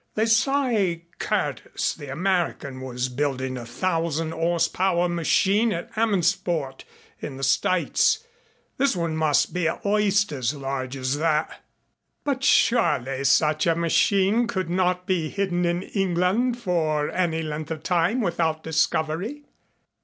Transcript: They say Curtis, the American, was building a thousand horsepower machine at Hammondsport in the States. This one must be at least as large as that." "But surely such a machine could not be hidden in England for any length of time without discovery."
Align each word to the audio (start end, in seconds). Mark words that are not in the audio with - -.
They 0.15 0.25
say 0.25 1.05
Curtis, 1.19 1.93
the 1.93 2.07
American, 2.11 2.81
was 2.81 3.07
building 3.07 3.55
a 3.55 3.67
thousand 3.67 4.31
horsepower 4.31 5.07
machine 5.07 5.71
at 5.71 5.91
Hammondsport 5.91 6.85
in 7.19 7.37
the 7.37 7.43
States. 7.43 8.23
This 8.79 8.95
one 8.95 9.15
must 9.15 9.53
be 9.53 9.67
at 9.67 9.85
least 9.85 10.31
as 10.31 10.55
large 10.55 10.97
as 10.97 11.19
that." 11.19 11.61
"But 12.23 12.43
surely 12.43 13.23
such 13.25 13.67
a 13.67 13.75
machine 13.75 14.47
could 14.47 14.71
not 14.71 15.05
be 15.05 15.29
hidden 15.29 15.65
in 15.65 15.83
England 15.83 16.57
for 16.57 17.11
any 17.11 17.43
length 17.43 17.69
of 17.69 17.83
time 17.83 18.21
without 18.21 18.63
discovery." 18.63 19.43